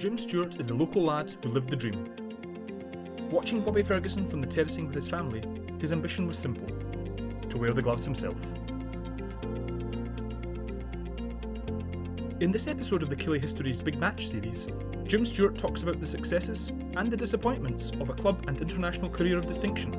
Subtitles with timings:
[0.00, 2.10] Jim Stewart is the local lad who lived the dream.
[3.30, 5.42] Watching Bobby Ferguson from the terracing with his family,
[5.78, 6.66] his ambition was simple
[7.50, 8.40] to wear the gloves himself.
[12.40, 14.68] In this episode of the Killie History's Big Match series,
[15.04, 19.36] Jim Stewart talks about the successes and the disappointments of a club and international career
[19.36, 19.92] of distinction,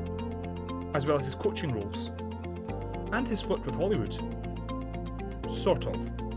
[0.96, 2.10] as well as his coaching roles,
[3.14, 4.18] and his flirt with Hollywood.
[5.54, 6.31] Sort of.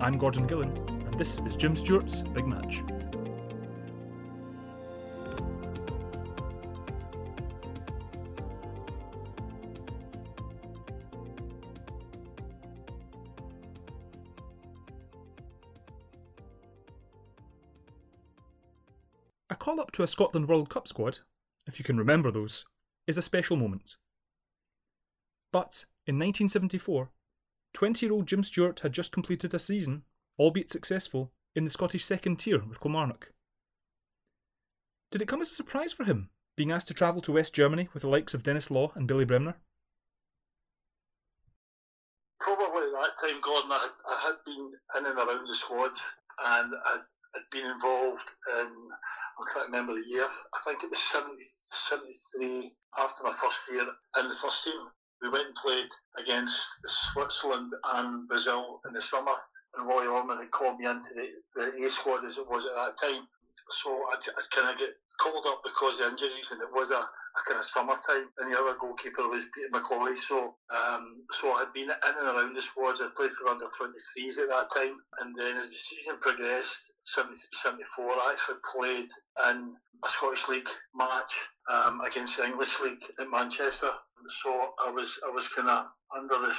[0.00, 2.82] I'm Gordon Gillen, and this is Jim Stewart's Big Match.
[19.50, 21.18] A call up to a Scotland World Cup squad,
[21.66, 22.64] if you can remember those,
[23.06, 23.98] is a special moment.
[25.52, 27.10] But in 1974,
[27.72, 30.02] 20 year old Jim Stewart had just completed a season,
[30.38, 33.32] albeit successful, in the Scottish second tier with Kilmarnock.
[35.10, 37.88] Did it come as a surprise for him, being asked to travel to West Germany
[37.92, 39.56] with the likes of Denis Law and Billy Bremner?
[42.38, 46.14] Probably at that time, Gordon, I had, I had been in and around the squads
[46.46, 47.04] and I'd,
[47.34, 52.70] I'd been involved in, I can't remember the year, I think it was 70, 73
[52.98, 54.88] after my first year in the first team.
[55.22, 59.34] We went and played against Switzerland and Brazil in the summer,
[59.76, 62.74] and Roy Ormond had called me into the, the A squad as it was at
[62.74, 63.28] that time.
[63.68, 66.96] So I'd, I'd kind of get called up because of injuries, and it was a,
[66.96, 68.32] a kind of summertime.
[68.38, 70.16] And the other goalkeeper was Peter McCloy.
[70.16, 73.02] So, um, so I had been in and around the squads.
[73.02, 78.08] I played for under 23s at that time, and then as the season progressed, 73-74,
[78.08, 79.10] I actually played
[79.50, 83.90] in a Scottish League match um, against the English League in Manchester.
[84.28, 85.84] So I was I was kind of
[86.16, 86.54] under the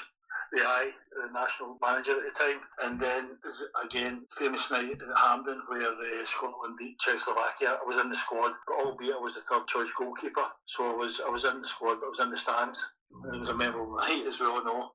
[0.51, 2.61] the eye, the national manager at the time.
[2.83, 3.37] And then
[3.83, 7.79] again, famous night at Hampden where uh, Scotland beat Czechoslovakia.
[7.81, 10.95] I was in the squad, but albeit I was the third choice goalkeeper, so I
[10.95, 12.91] was I was in the squad, but I was in the stands.
[13.25, 14.91] It was a memorable night, as we all know.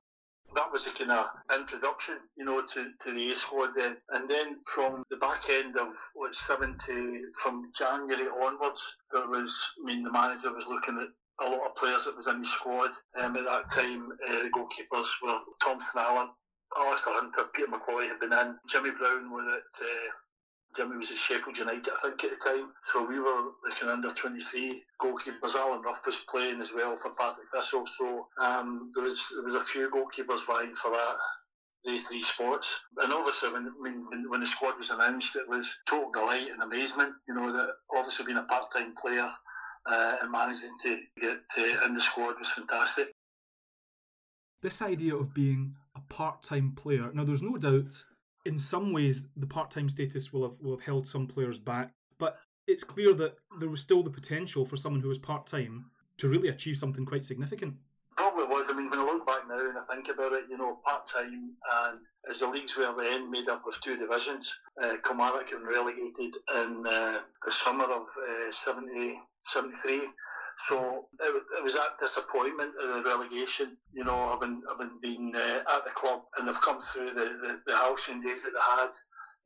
[0.55, 1.25] That was a kind of
[1.59, 3.97] introduction, you know, to, to the A squad then.
[4.11, 9.73] And then from the back end of what seven to from January onwards, there was
[9.83, 12.45] I mean the manager was looking at a lot of players that was in the
[12.45, 12.91] squad.
[13.21, 16.29] Um, at that time, uh, the goalkeepers were Thomson Allan,
[16.77, 19.85] Alistair Hunter, Peter McCloy had been in, Jimmy Brown was at.
[19.85, 20.09] Uh,
[20.75, 22.71] Jimmy was at Sheffield United, I think, at the time.
[22.83, 25.55] So we were looking under 23 goalkeepers.
[25.55, 27.85] Alan Rough was playing as well for Partick Thistle.
[27.85, 31.15] So um, there was there was a few goalkeepers vying for that
[31.87, 32.83] the three spots.
[32.97, 37.13] And obviously, when, when, when the squad was announced, it was total delight and amazement.
[37.27, 39.27] You know, that obviously being a part time player
[39.89, 43.11] uh, and managing to get uh, in the squad was fantastic.
[44.61, 48.03] This idea of being a part time player, now there's no doubt
[48.45, 51.91] in some ways the part time status will have, will have held some players back,
[52.17, 52.37] but
[52.67, 55.85] it's clear that there was still the potential for someone who was part time
[56.17, 57.75] to really achieve something quite significant.
[58.15, 58.67] Probably was.
[58.69, 61.05] I mean, when I look back now and I think about it, you know, part
[61.05, 61.55] time
[61.85, 61.99] and
[62.29, 66.83] as the leagues were then made up of two divisions, uh, Kilmarnock and relegated in
[66.87, 69.99] uh, the summer of uh, 70, 73.
[70.57, 75.59] So it, it, was that disappointment of the relegation, you know, having having been uh,
[75.75, 78.91] at the club and they've come through the, the, the halcyon days that they had,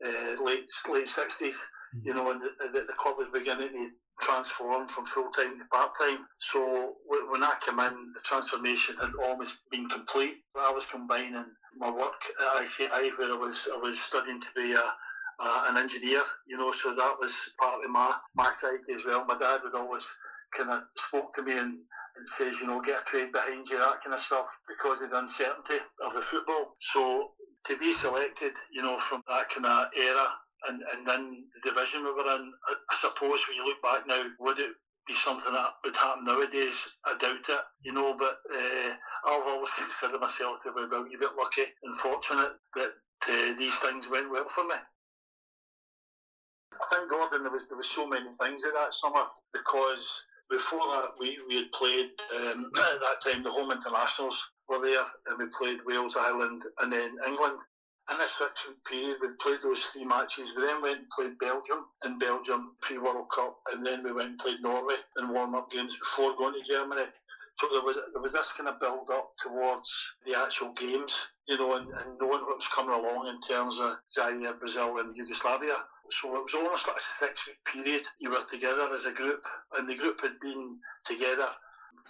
[0.07, 2.00] uh, late late 60s, mm-hmm.
[2.07, 3.88] you know, and the, the, the, club was beginning to
[4.22, 6.25] transform from full time to part time.
[6.38, 10.35] So when I came in, the transformation had almost been complete.
[10.57, 11.45] I was combining
[11.78, 14.94] my work at ICI, where I was I was studying to be a
[15.41, 19.25] uh, an engineer, you know, so that was part of my, my side as well.
[19.25, 20.16] My dad would always
[20.56, 21.79] kind of spoke to me and,
[22.18, 25.09] and says, you know, get a trade behind you, that kind of stuff, because of
[25.09, 26.75] the uncertainty of the football.
[26.80, 27.31] So
[27.66, 30.28] to be selected, you know, from that kind of era
[30.68, 34.24] and, and then the division we were in, I, suppose when you look back now,
[34.39, 34.74] would it
[35.07, 36.98] be something that would happen nowadays.
[37.06, 38.94] I doubt it, you know, but uh,
[39.25, 42.94] I've always considered myself to be a bit lucky and fortunate that
[43.30, 44.75] uh, these things went well for me.
[46.73, 49.23] I think Gordon, there was there was so many things at that summer
[49.53, 54.81] because before that we, we had played um, at that time the home internationals were
[54.81, 57.59] there and we played Wales, Ireland, and then England.
[58.12, 60.53] In a six week period, we played those three matches.
[60.56, 64.29] We then went and played Belgium in Belgium pre World Cup, and then we went
[64.29, 67.06] and played Norway in warm up games before going to Germany.
[67.59, 71.57] So there was there was this kind of build up towards the actual games, you
[71.57, 75.75] know, and, and knowing what was coming along in terms of Zaire, Brazil, and Yugoslavia.
[76.09, 78.07] So it was almost like a six week period.
[78.19, 79.44] You were together as a group,
[79.77, 81.48] and the group had been together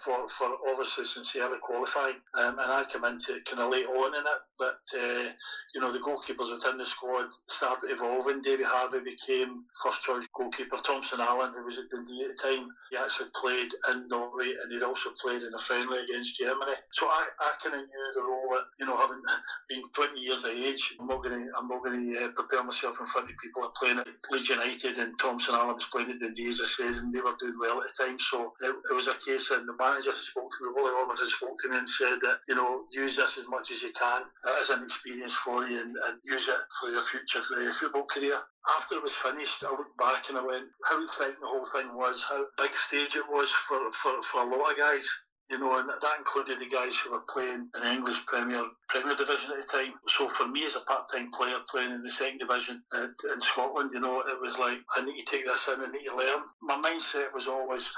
[0.04, 4.14] for, for obviously sincerely qualifying, um, and I come into it kind of late on
[4.14, 4.40] in it.
[4.58, 5.28] But uh,
[5.74, 8.40] you know, the goalkeepers within the squad started evolving.
[8.42, 10.76] Davy Harvey became first choice goalkeeper.
[10.82, 14.72] Thomson Allan, who was at Dundee at the time, he actually played in Norway, and
[14.72, 16.72] he'd also played in a friendly against Germany.
[16.90, 19.22] So I, I kind of knew the role that you know, having
[19.68, 22.64] been 20 years of age, I'm not going to I'm not going to uh, prepare
[22.64, 26.10] myself in front of people that playing at Leeds United and Thomson Allan was playing
[26.10, 28.18] at Dundee as I says, and they were doing well at the time.
[28.18, 31.56] So it, it was a case that the manager spoke to me, Willie Ormond spoke
[31.58, 34.56] to me and said that, you know, use this as much as you can uh,
[34.60, 38.04] as an experience for you and, and use it for your future for your football
[38.04, 38.36] career.
[38.76, 41.96] After it was finished, I looked back and I went, how exciting the whole thing
[41.96, 45.08] was, how big stage it was for, for, for a lot of guys
[45.52, 49.14] you know, and that included the guys who were playing in the English Premier Premier
[49.14, 49.92] Division at the time.
[50.06, 54.00] So for me as a part-time player playing in the second division in Scotland, you
[54.00, 56.40] know, it was like I need to take this in, I need to learn.
[56.62, 57.92] My mindset was always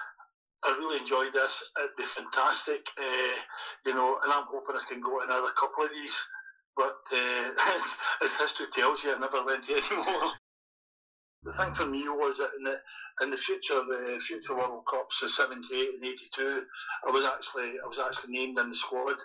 [0.67, 1.71] I really enjoyed this.
[1.79, 3.37] It'd be fantastic, uh,
[3.85, 6.27] you know, and I'm hoping I can go to another couple of these.
[6.77, 7.51] But uh,
[8.23, 10.33] as history tells you, I never went to any more.
[11.45, 12.81] The thing for me was that in the
[13.23, 16.63] in the future the future World Cups of '78 and '82,
[17.07, 19.17] I was actually I was actually named in the squad.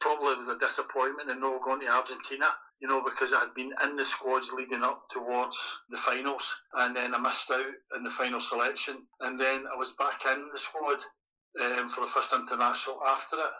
[0.00, 2.46] Probably was a disappointment in not going to Argentina
[2.82, 5.56] you know, because I had been in the squads leading up towards
[5.88, 7.64] the finals, and then I missed out
[7.96, 10.98] in the final selection, and then I was back in the squad
[11.62, 13.52] um, for the first international after it,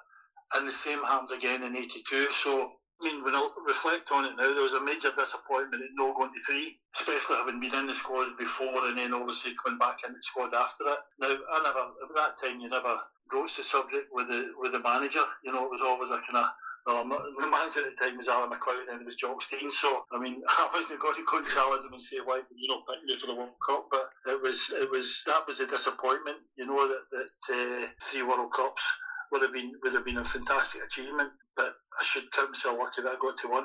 [0.56, 2.26] and the same happened again in '82.
[2.32, 2.70] So.
[3.02, 6.14] I mean, when I reflect on it now, there was a major disappointment at no
[6.14, 9.98] going to three, especially having been in the squads before and then obviously coming back
[10.06, 10.98] in the squad after it.
[11.18, 12.94] Now, I never, at that time, you never
[13.28, 15.24] broached the subject with the with the manager.
[15.42, 16.46] You know, it was always a kind of
[16.86, 17.02] well,
[17.38, 19.70] the manager at the time was Ally McLeod and it was Jock Stein.
[19.70, 22.54] So I mean, I wasn't going to go and challenge him and say why did
[22.54, 23.86] you not pick me for the World Cup?
[23.90, 26.38] But it was it was that was a disappointment.
[26.56, 28.84] You know that that uh, three World Cups
[29.32, 31.30] would have been would have been a fantastic achievement.
[31.56, 33.64] But I should count myself lucky that I got to one.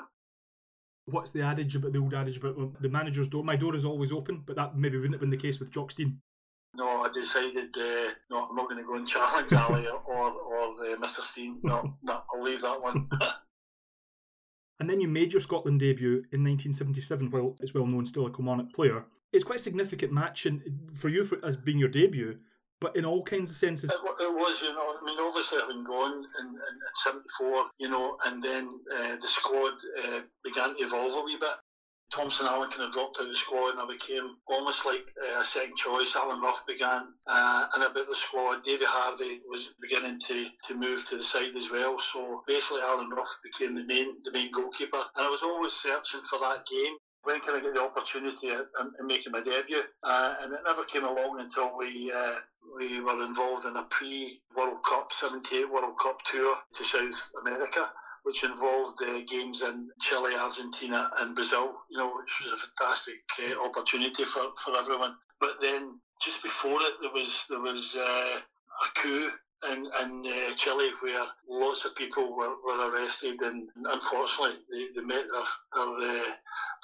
[1.06, 3.44] What's the adage about the old adage about the manager's door?
[3.44, 5.92] My door is always open, but that maybe wouldn't have been the case with Jock
[5.92, 6.19] Stein
[6.78, 10.62] no, I decided uh, no, I'm not going to go and challenge Ali or or
[10.62, 11.22] uh, Mr.
[11.22, 11.60] Stein.
[11.64, 13.10] No, no, I'll leave that one.
[14.80, 17.31] and then you made your Scotland debut in 1977.
[17.31, 19.06] Well, it's well known, still a Kilmarnock player.
[19.34, 20.62] It's quite a significant match and
[20.94, 22.38] for you for, as being your debut,
[22.80, 23.90] but in all kinds of senses.
[23.90, 27.90] It, it, was, you know, I mean, obviously having gone in, in, in 74, you
[27.90, 28.70] know, and then
[29.00, 29.74] uh, the squad
[30.06, 31.50] uh, began to evolve a wee bit.
[32.10, 35.42] Thomson Allan kind of dropped out of the squad and I became almost like uh,
[35.42, 36.16] a second choice.
[36.16, 38.64] Alan Rough began uh, and a bit of the squad.
[38.64, 42.00] David Harvey was beginning to, to move to the side as well.
[42.00, 45.04] So basically Alan Rough became the main the main goalkeeper.
[45.18, 46.96] And I was always searching for that game.
[47.28, 49.84] When can I get the opportunity in making my debut?
[50.02, 52.36] Uh, and it never came along until we uh,
[52.78, 57.92] we were involved in a pre World Cup 78 World Cup tour to South America
[58.24, 61.76] which involved uh, games in Chile, Argentina, and Brazil.
[61.90, 65.16] You know, which was a fantastic uh, opportunity for, for everyone.
[65.42, 69.30] But then just before it, there was there was uh, a coup
[69.71, 75.06] in, in uh, Chile where lots of people were, were arrested and unfortunately they, they
[75.06, 75.44] met their
[75.74, 76.31] their, uh,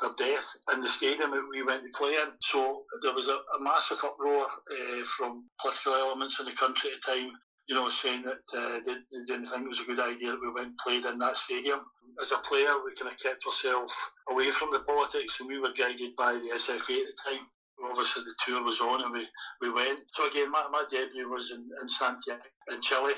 [0.02, 2.30] their death in the stadium that we went to play in.
[2.40, 7.02] So there was a, a massive uproar uh, from political elements in the country at
[7.02, 7.38] the time
[7.68, 10.42] you know, saying that uh, they, they, didn't think it was a good idea that
[10.42, 11.80] we went and played in that stadium.
[12.22, 13.94] As a player, we kind of kept ourselves
[14.30, 17.48] away from the politics, and we were guided by the SFA at the time.
[17.84, 19.26] Obviously, the tour was on, and we,
[19.62, 20.00] we went.
[20.12, 23.14] So again, my, my debut was in, in Santiago, in Chile,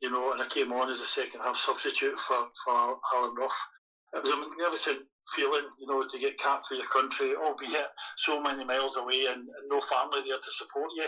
[0.00, 3.68] you know, and I came on as a second half substitute for, for Alan Rough.
[4.14, 7.86] It was a magnificent feeling, you know, to get capped for your country, albeit
[8.16, 11.06] so many miles away and, and no family there to support you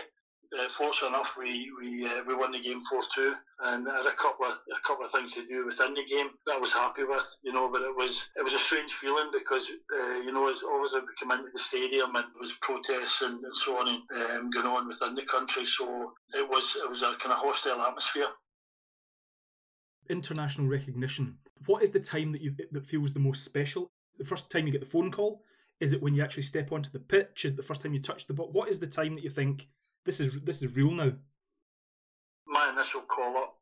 [0.51, 3.33] uh, fortunate enough, we we uh, we won the game four two,
[3.63, 6.55] and had a couple of a couple of things to do within the game that
[6.55, 7.69] I was happy with, you know.
[7.71, 11.01] But it was it was a strange feeling because uh, you know as always we
[11.19, 14.87] come into the stadium and there was protests and, and so on um, going on
[14.87, 18.27] within the country, so it was it was a kind of hostile atmosphere.
[20.09, 21.37] International recognition.
[21.65, 23.91] What is the time that you that feels the most special?
[24.17, 25.43] The first time you get the phone call.
[25.79, 27.43] Is it when you actually step onto the pitch?
[27.43, 28.51] Is it the first time you touch the ball?
[28.51, 29.67] What is the time that you think
[30.05, 31.11] this is this is real now.
[32.45, 33.55] My initial call up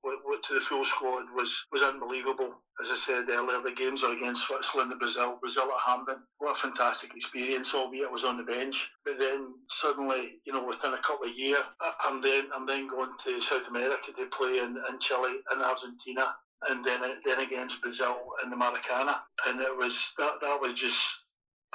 [0.43, 2.61] to the full squad was was unbelievable.
[2.81, 5.37] As I said earlier, the games are against Switzerland and Brazil.
[5.39, 6.23] Brazil at Hampden.
[6.39, 8.89] What a fantastic experience, albeit I was on the bench.
[9.05, 11.63] But then suddenly, you know, within a couple of years,
[12.03, 16.35] I'm then I'm then going to South America to play in, in Chile and Argentina,
[16.69, 21.19] and then then against Brazil in the Maracana, and it was that that was just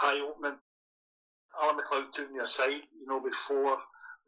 [0.00, 0.58] eye opening
[1.62, 3.78] Ally McLeod took me aside, you know, before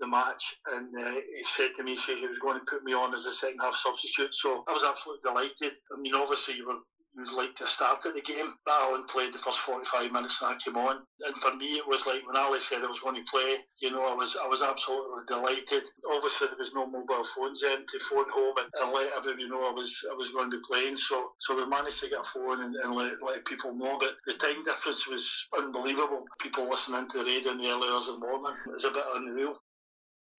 [0.01, 2.95] the match, and uh, he said to me, he he was going to put me
[2.95, 4.35] on as a second half substitute.
[4.35, 5.79] So I was absolutely delighted.
[5.93, 6.81] I mean, obviously you were
[7.19, 8.47] was like to start at the game.
[8.65, 11.03] But Alan played the first 45 minutes and I came on.
[11.27, 13.91] And for me, it was like when Ali said I was going to play, you
[13.91, 15.83] know, I was I was absolutely delighted.
[16.15, 19.69] Obviously, there was no mobile phones then to phone home and, and let everybody know
[19.69, 20.97] I was I was going to be playing.
[20.97, 23.99] So so we managed to get a phone and, and let, let people know.
[23.99, 25.27] But the time difference was
[25.59, 26.25] unbelievable.
[26.41, 28.55] People listening to the radio in the early hours of the morning.
[28.67, 29.55] It was a bit unreal.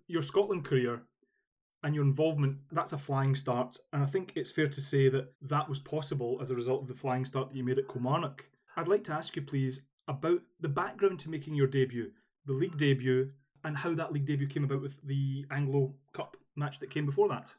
[0.10, 1.04] Your Scotland career
[1.84, 3.78] and your involvement, that's a flying start.
[3.94, 6.88] And I think it's fair to say that that was possible as a result of
[6.88, 8.46] the flying start that you made at Kilmarnock.
[8.76, 12.12] I'd like to ask you, please, about the background to making your debut,
[12.48, 13.32] the league debut,
[13.64, 17.30] and how that league debut came about with the Anglo Cup match that came before
[17.30, 17.54] that.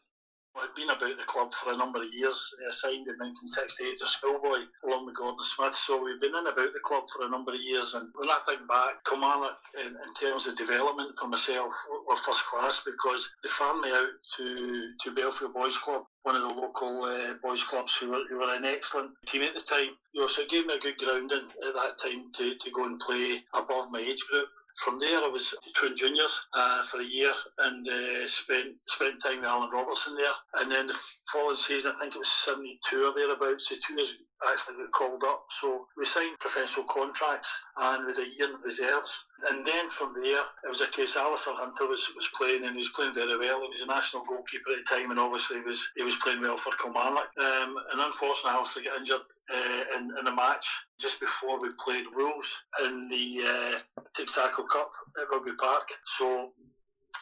[0.61, 2.37] I'd been about the club for a number of years.
[2.61, 6.47] I signed in 1968 as a schoolboy along with Gordon Smith, so we've been in
[6.47, 7.95] about the club for a number of years.
[7.95, 11.71] And when I think back, Kilmarnock, in, in terms of development for myself,
[12.07, 16.43] were first class because they farmed me out to, to Bellfield Boys Club, one of
[16.43, 19.97] the local uh, boys clubs who were, who were an excellent team at the time.
[20.13, 22.85] You know, so it gave me a good grounding at that time to, to go
[22.85, 24.49] and play above my age group.
[24.85, 29.41] From there, I was Troon Juniors uh, for a year and uh, spent spent time
[29.41, 30.33] with Alan Robertson there.
[30.57, 30.99] And then the
[31.31, 35.23] following season, I think it was 72 or thereabouts, so two years actually got called
[35.27, 35.45] up.
[35.51, 39.27] So we signed professional contracts and with a year in reserves.
[39.49, 42.83] And then from there, it was a case Alistair Hunter was, was playing and he
[42.83, 43.63] was playing very well.
[43.63, 46.41] He was a national goalkeeper at the time and obviously he was he was playing
[46.41, 47.31] well for Kilmarnock.
[47.39, 50.67] Um, and unfortunately, Alistair got injured uh, in, in a match
[51.01, 53.79] just before we played Wolves in the uh,
[54.19, 55.89] Texaco Cup at Rugby Park.
[56.05, 56.53] So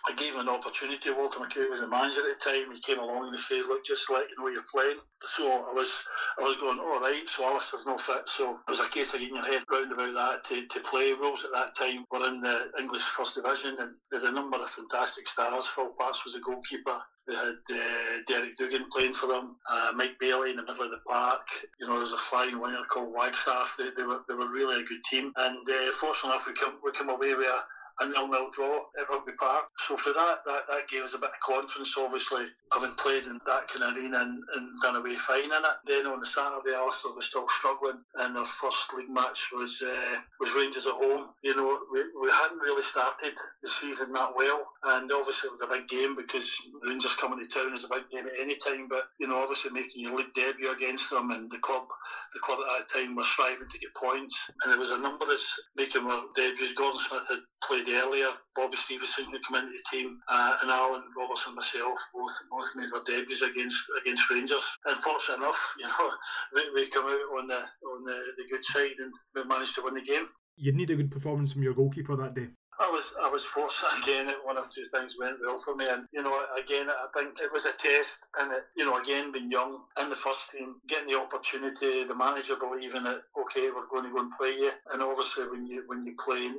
[0.08, 1.10] I gave him an opportunity.
[1.10, 2.72] Walter McCrae was the manager at the time.
[2.72, 5.72] He came along and he says, "Look, just let you know you're playing." So I
[5.74, 6.02] was,
[6.38, 8.28] I was going, "All right." So Alistair's no fit.
[8.28, 11.12] So it was a case of getting your head round about that to, to play.
[11.12, 14.68] Wolves at that time were in the English First Division, and there's a number of
[14.68, 15.66] fantastic stars.
[15.66, 16.96] Phil Parkes was a goalkeeper.
[17.26, 20.90] They had uh, Derek Dougan playing for them, uh, Mike Bailey in the middle of
[20.90, 21.46] the park.
[21.78, 23.76] You know, there was a flying winger called Wagstaff.
[23.78, 25.30] They, they were they were really a good team.
[25.36, 27.60] And uh, fortunately enough, we come we come away with a
[28.00, 29.66] a nil-nil draw at Rugby Park.
[29.76, 33.40] So for that, that, that gave us a bit of confidence, obviously, having played in
[33.46, 35.78] that kind of arena and, and done away fine in it.
[35.86, 40.16] Then on the Saturday, Alistair was still struggling, and our first league match was uh,
[40.38, 41.30] was Rangers at home.
[41.42, 45.62] You know, we, we hadn't really started the season that well, and obviously it was
[45.62, 48.86] a big game because Rangers coming to town is a big game at any time.
[48.88, 51.88] But you know, obviously making your league debut against them, and the club,
[52.34, 55.24] the club at that time was striving to get points, and there was a number
[55.24, 55.40] of
[55.76, 56.74] making our debuts.
[56.74, 58.28] Gordon Smith had played earlier.
[58.54, 62.92] Bobby Stevenson who came into the team, uh, and Alan Robertson myself both both made
[62.94, 64.64] our debuts against against Rangers.
[64.86, 66.10] And fortunate enough, you know,
[66.54, 69.82] we, we come out on the on the, the good side and we managed to
[69.82, 70.24] win the game.
[70.56, 72.48] You'd need a good performance from your goalkeeper that day.
[72.80, 74.32] I was I was fortunate again.
[74.44, 77.52] One or two things went well for me, and you know, again, I think it
[77.52, 81.08] was a test, and it, you know, again, being young in the first team, getting
[81.08, 83.20] the opportunity, the manager believing it.
[83.38, 86.50] Okay, we're going to go and play you, and obviously, when you when you play,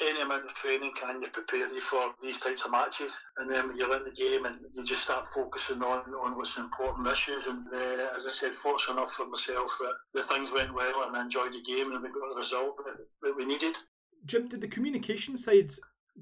[0.00, 3.68] any amount of training can you prepare you for these types of matches and then
[3.76, 7.66] you're in the game and you just start focusing on, on what's important issues and
[7.68, 11.22] uh, as I said fortunate enough for myself that the things went well and I
[11.22, 13.76] enjoyed the game and we got the result that, that we needed.
[14.24, 15.72] Jim, did the communication side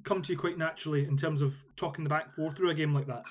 [0.05, 2.95] come to you quite naturally in terms of talking the back four through a game
[2.95, 3.25] like that?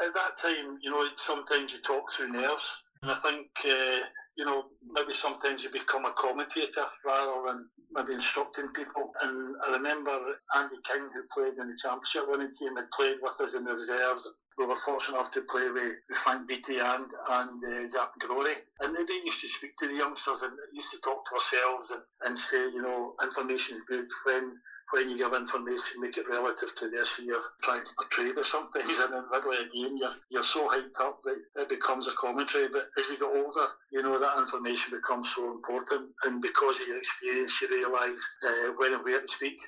[0.00, 4.00] At that time, you know, sometimes you talk through nerves and I think, uh,
[4.36, 9.12] you know, maybe sometimes you become a commentator rather than maybe instructing people.
[9.22, 10.18] And I remember
[10.56, 13.72] Andy King, who played in the championship winning team, had played with us in the
[13.72, 18.20] reserves we were fortunate enough to play with, with Frank Beattie and, and uh, Jackie
[18.20, 18.54] McGrory.
[18.80, 21.90] And they, they used to speak to the youngsters and used to talk to ourselves
[21.90, 24.06] and, and say, you know, information is good.
[24.24, 24.56] When
[24.92, 28.30] when you give information, make it relative to the issue you're trying to portray.
[28.32, 31.68] But sometimes in the middle of a game, you're, you're so hyped up that it
[31.68, 32.68] becomes a commentary.
[32.72, 36.12] But as you get older, you know, that information becomes so important.
[36.24, 39.58] And because of your experience, you realise uh, when and where to speak.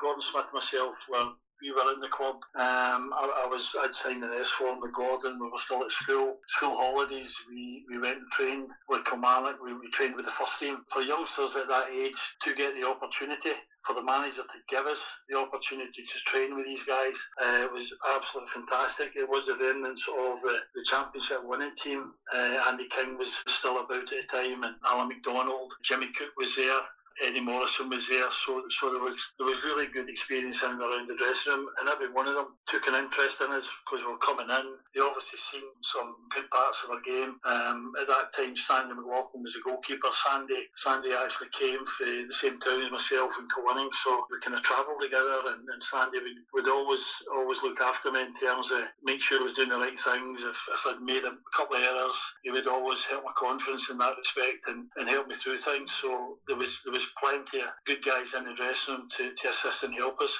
[0.00, 1.32] Gordon Smith myself were
[1.62, 2.36] we were in the club.
[2.56, 5.38] Um, I, I, was I'd signed an S form with Gordon.
[5.40, 6.38] We were still at school.
[6.48, 7.40] School holidays.
[7.48, 9.62] We, we went and trained with Kilmarnock.
[9.62, 10.78] We, we trained with the first team.
[10.92, 13.50] For youngsters at that age to get the opportunity,
[13.86, 17.72] for the manager to give us the opportunity to train with these guys, uh, it
[17.72, 19.16] was absolutely fantastic.
[19.16, 22.02] It was the remnants of the, the championship winning team.
[22.34, 26.56] Uh, Andy King was still about at the time, and Alan McDonald, Jimmy Cook was
[26.56, 26.80] there.
[27.20, 30.80] Eddie Morrison was there, so so there was there was really good experience in and
[30.80, 34.04] around the dressing room, and every one of them took an interest in us because
[34.04, 34.66] we were coming in.
[34.94, 37.36] They obviously seen some good parts of our game.
[37.44, 40.08] Um, at that time, Sandy McLaughlin was the goalkeeper.
[40.10, 44.56] Sandy Sandy actually came from the same town as myself in Kilwinning, so we kind
[44.56, 47.04] of travelled together, and, and Sandy would, would always
[47.34, 50.42] always look after me in terms of make sure I was doing the right things.
[50.42, 53.98] If, if I'd made a couple of errors, he would always help my confidence in
[53.98, 55.92] that respect and, and help me through things.
[55.92, 59.48] So there was there was plenty of good guys in the dressing room to, to
[59.48, 60.38] assist and help us.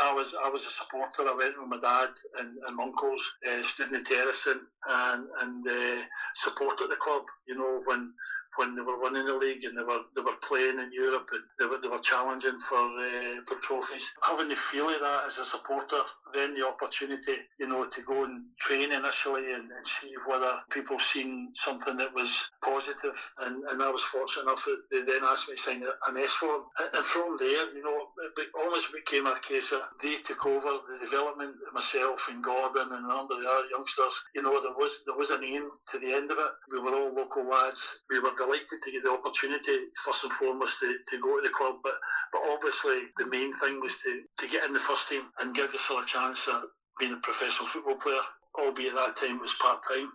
[0.00, 1.22] I was I was a supporter.
[1.30, 5.26] I went with my dad and, and uncles, uh, stood in the terrace and and,
[5.40, 6.04] and uh,
[6.34, 7.22] supported the club.
[7.46, 8.12] You know when
[8.56, 11.42] when they were winning the league and they were they were playing in Europe and
[11.58, 14.12] they were, they were challenging for uh, for trophies.
[14.26, 16.00] Having the feel of that as a supporter,
[16.34, 20.98] then the opportunity, you know, to go and train initially and, and see whether people
[20.98, 23.14] seen something that was positive.
[23.40, 26.34] And, and I was fortunate enough that they then asked me to sign an S
[26.34, 26.62] form.
[26.78, 30.98] And from there, you know, it almost became a case of they took over the
[31.00, 34.22] development myself and Gordon and a number of the other youngsters.
[34.34, 36.52] You know, there was there was an aim to the end of it.
[36.70, 38.00] We were all local lads.
[38.10, 41.52] We were delighted to get the opportunity, first and foremost, to, to go to the
[41.52, 41.76] club.
[41.82, 41.94] But
[42.32, 45.72] but obviously the main thing was to, to get in the first team and give
[45.72, 46.62] yourself a chance at
[46.98, 48.24] being a professional football player,
[48.58, 50.08] albeit at that time it was part time.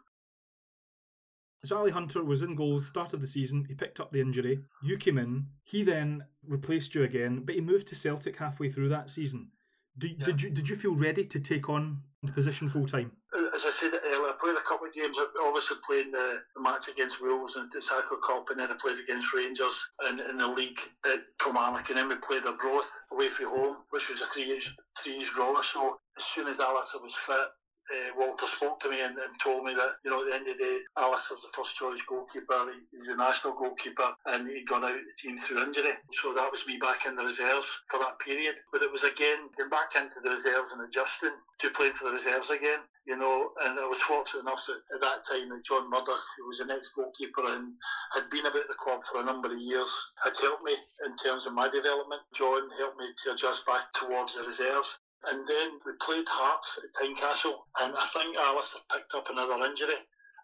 [1.65, 3.65] So Ali Hunter was in goals start of the season.
[3.68, 4.60] He picked up the injury.
[4.82, 5.48] You came in.
[5.63, 9.51] He then replaced you again, but he moved to Celtic halfway through that season.
[9.98, 10.25] Did, yeah.
[10.25, 13.12] did you did you feel ready to take on the position full time?
[13.54, 15.18] As I said earlier, I played a couple of games.
[15.44, 19.34] Obviously played the, match against Wolves and the Texaco Cup, and then I played against
[19.34, 23.78] Rangers in, in the league at Kilmarnock, and then we played Arbroath away from home,
[23.90, 25.60] which was a three years three years draw.
[25.62, 27.48] So as soon as Alistair was fit,
[27.92, 30.48] uh, Walter spoke to me and, and, told me that, you know, at the end
[30.48, 34.86] of the day, Alistair's the first choice goalkeeper, he's a national goalkeeper, and he'd gone
[34.86, 35.92] out of the team through injury.
[36.12, 38.56] So that was me back in the reserves for that period.
[38.72, 42.16] But it was again going back into the reserves and adjusting to playing for the
[42.16, 45.90] reserves again, you know, and I was fortunate enough that at that time that John
[45.90, 47.74] Murdoch, who was an ex-goalkeeper and
[48.13, 49.92] had been about the club for a number of years,
[50.24, 50.74] had helped me
[51.06, 52.22] in terms of my development.
[52.34, 55.00] John helped me to adjust back towards the reserves.
[55.32, 59.96] And then we played Hearts at Tynecastle, and I think Alistair picked up another injury,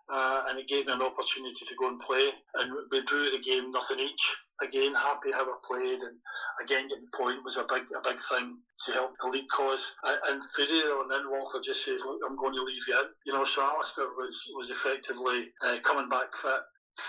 [0.08, 2.30] uh, and it gave me an opportunity to go and play.
[2.56, 4.38] And we drew the game nothing each.
[4.62, 6.18] Again, happy how I played, and
[6.62, 9.96] again getting the point was a big a big thing to help the league cause.
[10.04, 13.34] And for on in, Walter just says, "Look, I'm going to leave you in." You
[13.34, 16.62] know, so Alistair was was effectively uh, coming back fit.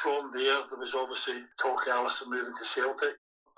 [0.02, 3.16] From there, there was obviously talk of Alistair moving to Celtic.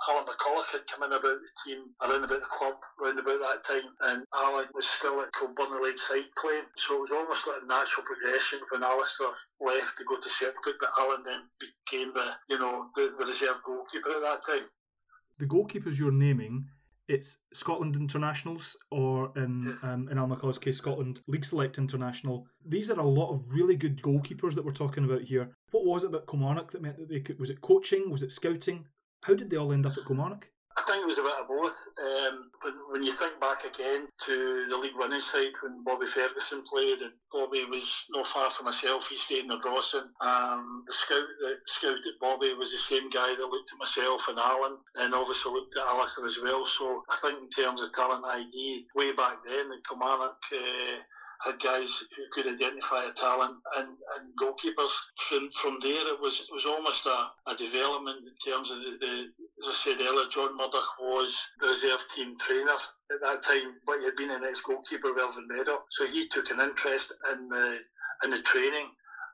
[0.09, 3.65] Alan McCulloch had come in about the team, around about the club, around about that
[3.65, 6.65] time, and Alan was still at Kilbirnie side playing.
[6.77, 9.29] So it was almost like a natural progression when Alistair
[9.61, 13.61] left to go to Celtic, but Alan then became the, you know, the, the reserve
[13.65, 14.67] goalkeeper at that time.
[15.38, 16.67] The goalkeepers you're naming,
[17.09, 19.85] it's Scotland internationals, or in yes.
[19.85, 22.47] um, in Al case, Scotland League Select International.
[22.67, 25.51] These are a lot of really good goalkeepers that we're talking about here.
[25.73, 27.38] What was it about Kilmarnock that meant that they could?
[27.38, 28.11] Was it coaching?
[28.11, 28.87] Was it scouting?
[29.22, 30.48] How did they all end up at Kilmarnock?
[30.76, 31.87] I think it was a bit of both.
[32.00, 36.62] Um, when, when you think back again to the league winning side when Bobby Ferguson
[36.62, 40.08] played, and Bobby was not far from myself, he stayed in Ardrossan.
[40.20, 44.38] Um, the scout that scouted Bobby was the same guy that looked at myself and
[44.38, 46.64] Alan, and obviously looked at Alistair as well.
[46.64, 50.40] So I think in terms of talent ID, way back then, the Kilmarnock.
[50.52, 50.98] Uh,
[51.44, 54.92] had guys who could identify a talent and, and goalkeepers.
[55.28, 58.96] From, from there, it was it was almost a, a development in terms of the,
[59.00, 62.78] the, as I said earlier, John Murdoch was the reserve team trainer
[63.12, 66.61] at that time, but he had been an ex-goalkeeper, Welvin Meadow, so he took an
[66.61, 67.78] interest in the
[68.24, 68.87] in the training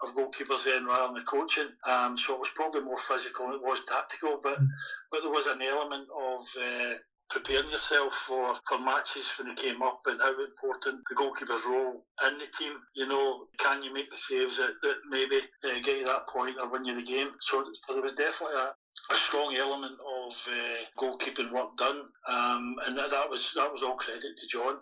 [0.03, 1.69] of goalkeepers then rather than the coaching.
[1.89, 4.57] Um, so it was probably more physical than it was tactical, but
[5.11, 6.95] but there was an element of uh,
[7.31, 12.01] preparing yourself for, for matches when they came up and how important the goalkeeper's role
[12.27, 12.73] in the team.
[12.95, 16.57] You know, can you make the saves that, that maybe uh, get you that point
[16.61, 17.29] or win you the game?
[17.41, 18.73] So, there was definitely a,
[19.13, 23.83] a strong element of uh, goalkeeping work done, um, and that, that was that was
[23.83, 24.77] all credit to John.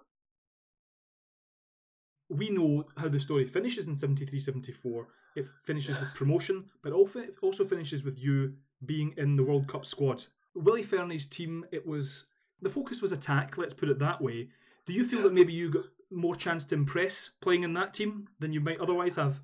[2.28, 5.08] We know how the story finishes in 73 74.
[5.36, 8.54] It finishes with promotion, but also, also finishes with you
[8.84, 10.24] being in the World Cup squad.
[10.54, 12.24] Willie Fernie's team, it was
[12.62, 14.48] the focus was attack, let's put it that way.
[14.86, 18.28] Do you feel that maybe you got more chance to impress playing in that team
[18.38, 19.40] than you might otherwise have?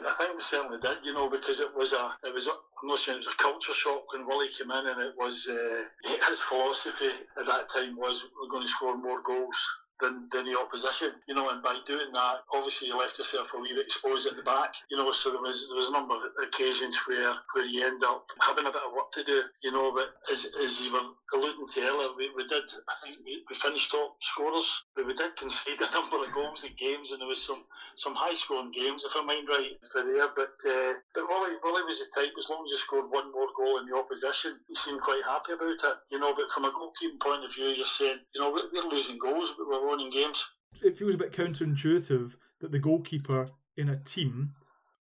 [0.00, 2.88] I think we certainly did, you know, because it was a, it was, a, I'm
[2.88, 6.08] not saying it was a culture shock when Willie came in, and it was uh,
[6.28, 7.06] his philosophy
[7.38, 11.34] at that time was we're going to score more goals than, than the opposition, you
[11.34, 14.42] know, and by doing that, obviously you left yourself a wee bit exposed at the
[14.42, 17.86] back, you know, so there was there was a number of occasions where, where you
[17.86, 20.92] end up having a bit of work to do, you know, but as, as you
[20.92, 25.06] were alluding to earlier, we, we did, I think we, we finished top scorers, but
[25.06, 28.34] we did concede a number of goals in games and there was some, some high
[28.34, 32.10] scoring games, if I mind right, for there, but uh, but Wally, Wally was the
[32.10, 35.22] type, as long as you scored one more goal in the opposition, he seemed quite
[35.22, 38.40] happy about it, you know, but from a goalkeeping point of view, you're saying, you
[38.40, 40.50] know, we're, we're losing goals, but we're winning games.
[40.82, 44.50] It feels a bit counterintuitive that the goalkeeper in a team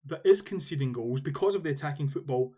[0.06, 2.54] that is conceding goals because of the attacking football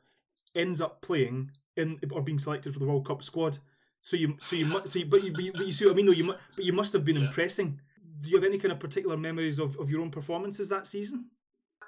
[0.55, 3.59] ends up playing in or being selected for the World Cup squad.
[4.01, 6.13] So you, so you, so you, but you, but you see what I mean though.
[6.13, 7.27] You, but you must have been yeah.
[7.27, 7.81] impressing.
[8.21, 11.27] Do you have any kind of particular memories of, of your own performances that season?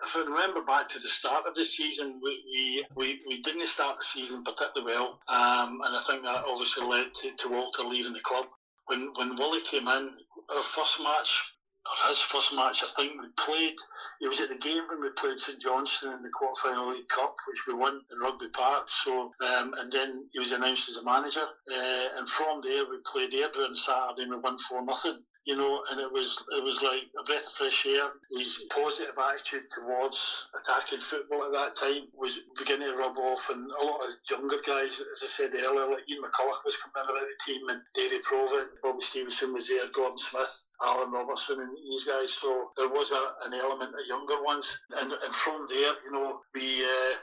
[0.02, 3.66] If I remember back to the start of the season, we, we, we, we didn't
[3.66, 7.82] start the season particularly well, um, and I think that obviously led to, to Walter
[7.82, 8.46] leaving the club.
[8.86, 10.10] When when Wally came in,
[10.54, 13.76] our first match, or his first match, I think we played.
[14.20, 17.34] It was at the game when we played St Johnstone in the quarterfinal League Cup,
[17.48, 18.88] which we won in Rugby Park.
[18.88, 22.98] So, um, and then he was announced as a manager, uh, and from there we
[23.04, 26.62] played Airdrie on Saturday and we won four nothing you know, and it was it
[26.62, 28.10] was like a breath of fresh air.
[28.30, 33.62] His positive attitude towards attacking football at that time was beginning to rub off, and
[33.62, 37.22] a lot of younger guys, as I said earlier, like Ian McCulloch was coming about
[37.22, 42.04] the team, and Davy Provan, Bobby Stevenson was there, Gordon Smith, Alan Robertson, and these
[42.04, 42.34] guys.
[42.34, 46.40] So there was a, an element of younger ones, and and from there, you know,
[46.54, 47.14] we uh,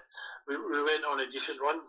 [0.47, 1.79] we, we went on a decent run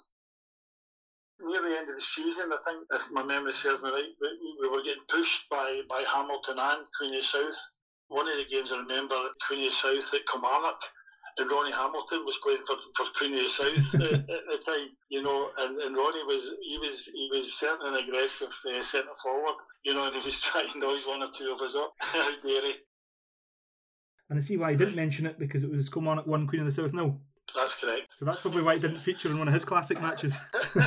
[1.41, 4.29] near the end of the season, I think, if my memory serves me right, we,
[4.61, 7.59] we were getting pushed by, by Hamilton and Queenie South.
[8.09, 9.17] One of the games I remember,
[9.47, 10.81] Queenie South at Kilmarnock,
[11.39, 14.89] and Ronnie Hamilton was playing for, for Queen of the South at, at, the time,
[15.09, 19.09] you know, and, and Ronnie was he was he was certainly an aggressive uh, centre
[19.23, 21.93] forward, you know, and he was trying to noise one or two of us up.
[22.01, 22.75] How dare he?
[24.31, 26.67] And I see why he didn't mention it because it was Kilmarnock one, Queen of
[26.67, 27.21] the South no.
[27.55, 28.17] That's correct.
[28.17, 30.41] So that's probably why it didn't feature in one of his classic matches.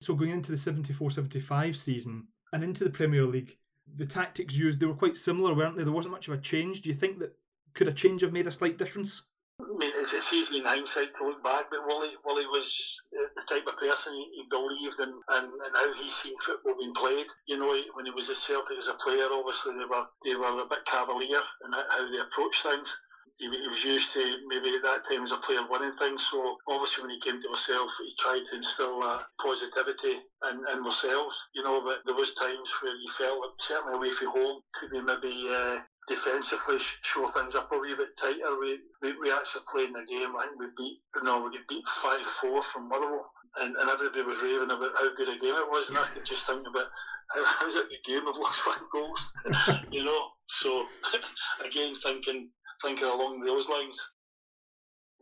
[0.00, 3.56] so going into the 74-75 season and into the Premier League,
[3.96, 5.84] the tactics used they were quite similar, weren't they?
[5.84, 6.82] There wasn't much of a change.
[6.82, 7.36] Do you think that
[7.74, 9.22] could a change have made a slight difference?
[9.60, 13.42] I mean, it's, it's easy in hindsight to look back, but Wally, Wally was the
[13.48, 17.26] type of person he, believed in and, and how he seen football being played.
[17.46, 20.62] You know, when he was at Celtic as a player, obviously they were they were
[20.62, 23.01] a bit cavalier in how they approached things
[23.38, 26.28] he, he, was used to maybe at that time as a player winning things.
[26.30, 30.84] So obviously when he came to himself, he tried to instill that positivity in, in
[30.84, 31.48] ourselves.
[31.54, 34.90] You know, but there was times where he felt that certainly away from home could
[34.90, 38.58] be maybe uh, defensively show things up a wee bit tighter.
[38.60, 40.34] We, we, we actually played in the game.
[40.36, 43.30] I think we beat no, we beat five four from Motherwell.
[43.60, 46.24] And, and everybody was raving about how good a game it was, and I could
[46.24, 46.88] just think about
[47.34, 49.32] how, how's it the game of lost five goals,
[49.90, 50.28] you know.
[50.46, 50.86] So
[51.64, 52.48] again, thinking
[52.80, 53.98] thinking along those lines.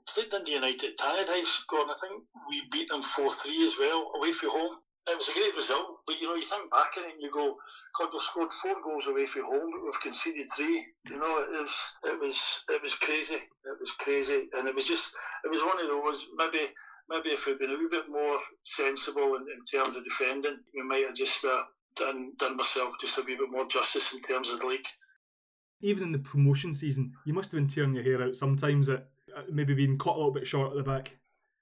[0.08, 1.94] Played Dundee United Tannadice, Gordon.
[1.94, 4.76] I think we beat them 4 3 as well, away from home.
[5.08, 7.30] It was a great result, but you know, you think back on it and you
[7.30, 7.56] go,
[7.98, 10.84] God, we've scored four goals away from home, but we've conceded three.
[11.08, 13.34] You know, it was, it was, it was crazy.
[13.34, 15.12] It was crazy, and it was just,
[15.44, 16.28] it was one of those.
[16.36, 16.64] Maybe,
[17.08, 20.82] maybe if we'd been a wee bit more sensible in, in terms of defending, we
[20.82, 21.62] might have just uh,
[21.96, 24.86] done done myself just a wee bit more justice in terms of the league
[25.80, 29.06] even in the promotion season, you must have been tearing your hair out sometimes at,
[29.50, 31.16] maybe being caught a little bit short at the back.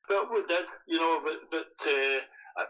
[0.08, 2.20] Well, we did, you know, but but uh,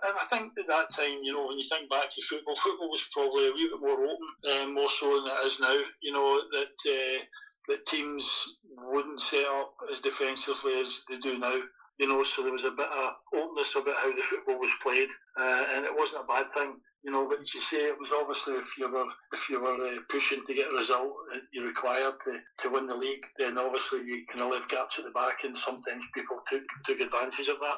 [0.04, 2.90] and I think at that time, you know, when you think back to football, football
[2.90, 5.78] was probably a wee bit more open, uh, more so than it is now.
[6.02, 7.22] You know that uh,
[7.68, 11.60] that teams wouldn't set up as defensively as they do now.
[11.98, 15.08] You know, so there was a bit of openness about how the football was played,
[15.38, 16.80] uh, and it wasn't a bad thing.
[17.04, 20.00] You know, but you say it was obviously if you were if you were uh,
[20.08, 21.12] pushing to get a result
[21.52, 25.04] you required to, to win the league, then obviously you kind of left gaps at
[25.04, 27.76] the back, and sometimes people took took advantage of that.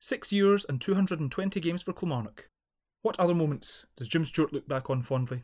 [0.00, 2.48] Six years and 220 games for Kilmarnock.
[3.02, 5.42] What other moments does Jim Stewart look back on fondly?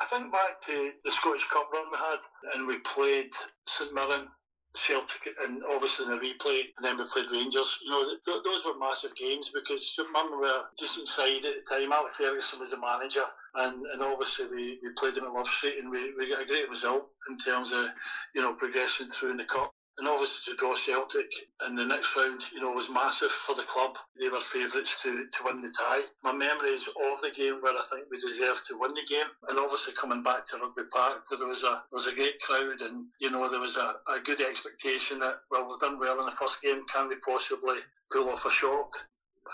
[0.00, 2.18] I think back to the Scottish Cup run we had,
[2.54, 3.32] and we played
[3.66, 4.28] St Mirren
[4.76, 7.78] Celtic and obviously in the replay, and then we played Rangers.
[7.82, 11.64] You know, th- those were massive games because St Mirren were decent side at the
[11.68, 11.92] time.
[11.92, 13.24] Alec Ferguson was the manager,
[13.56, 16.46] and, and obviously we, we played them at Love Street and we, we got a
[16.46, 17.86] great result in terms of,
[18.34, 21.30] you know, progressing through in the Cup and obviously to draw Celtic
[21.66, 23.96] in the next round, you know, was massive for the club.
[24.18, 26.04] They were favourites to, to win the tie.
[26.22, 29.58] My memories of the game where I think we deserved to win the game, and
[29.58, 33.08] obviously coming back to Rugby Park where there was a was a great crowd, and
[33.20, 36.38] you know there was a, a good expectation that well we've done well in the
[36.38, 37.76] first game, can we possibly
[38.12, 38.96] pull off a shock?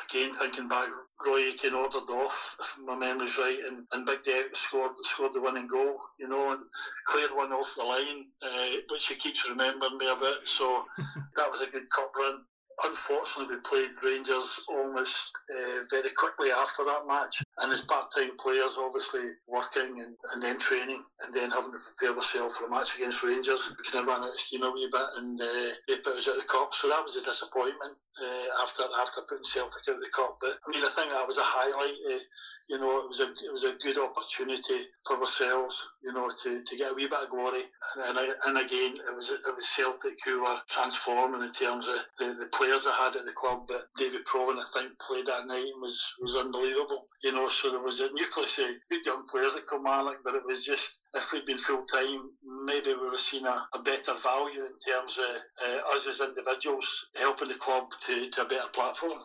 [0.09, 0.89] again, thinking back,
[1.27, 5.43] Roy Aitken ordered off, if my memory's right, and, and Big Derek scored scored the
[5.43, 6.61] winning goal, you know, and
[7.07, 10.39] cleared one off the line, uh, which he keeps remembering me a bit.
[10.45, 10.85] So
[11.37, 12.45] that was a good cup run
[12.85, 17.43] unfortunately, we played Rangers almost uh, very quickly after that match.
[17.61, 22.17] And as part-time players, obviously working and, and then training and then having to prepare
[22.17, 24.89] ourselves for a match against Rangers, we kind of ran out of steam a wee
[24.91, 26.73] bit and uh, they put us out of the cup.
[26.75, 30.39] So that was a disappointment uh, after after putting Celtic out of the cup.
[30.41, 32.21] But I mean, I think that was a highlight.
[32.69, 35.93] You know, it was a it was a good opportunity for ourselves.
[36.03, 37.63] You know, to, to get a wee bit of glory.
[37.97, 42.05] And, and, and again, it was it was Celtic who were transforming in terms of
[42.19, 43.65] the, the players I had at the club.
[43.67, 47.07] But David Provan, I think, played that night and was was unbelievable.
[47.23, 50.45] You know, so there was a nucleus of good young players at Kilmarnock, but it
[50.47, 52.31] was just if we'd been full time,
[52.65, 56.21] maybe we would have seen a, a better value in terms of uh, us as
[56.21, 59.19] individuals helping the club to, to a better platform.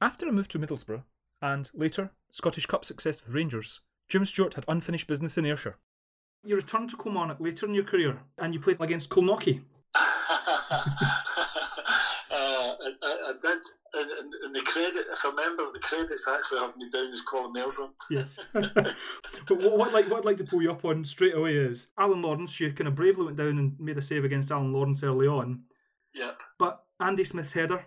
[0.00, 1.02] After a move to Middlesbrough,
[1.40, 5.76] and later Scottish Cup success with Rangers, Jim Stewart had unfinished business in Ayrshire.
[6.44, 9.62] You returned to Kilmarnock later in your career, and you played against Kilnockie.
[12.30, 13.58] Uh, I, I, did,
[13.94, 17.22] and, and, and, the credit, if I remember, the credits actually have me down as
[17.22, 17.90] Colin Meldrum.
[18.10, 18.38] Yes.
[18.52, 18.94] but
[19.48, 22.20] what, what, like, what I'd like to pull you up on straight away is Alan
[22.20, 25.26] Lawrence, you kind of bravely went down and made a save against Alan Lawrence early
[25.26, 25.62] on.
[26.14, 26.38] Yep.
[26.58, 27.86] But Andy Smith's header,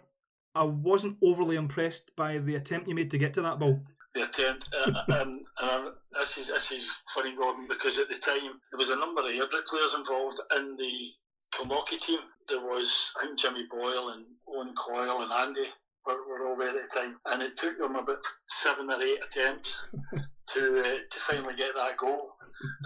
[0.55, 3.81] I wasn't overly impressed by the attempt you made to get to that ball.
[4.13, 8.59] The attempt, uh, um, um, this is this is funny, Gordon, because at the time
[8.71, 11.11] there was a number of Airdrie players involved in the
[11.53, 12.19] Kilnockie team.
[12.47, 15.69] There was, I think, Jimmy Boyle and Owen Coyle and Andy
[16.05, 19.19] were, were all there at the time, and it took them about seven or eight
[19.23, 19.89] attempts
[20.47, 22.33] to uh, to finally get that goal.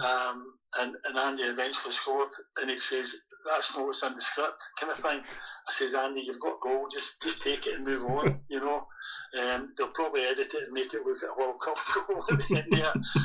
[0.04, 3.14] Um, and, and Andy eventually scored, and he says,
[3.46, 5.20] "That's not what's in the script," kind of thing.
[5.20, 6.88] I says, "Andy, you've got goal.
[6.92, 8.86] Just just take it and move on." you know,
[9.40, 11.76] um, they'll probably edit it and make it look at a World Cup
[12.08, 13.22] goal at the end there.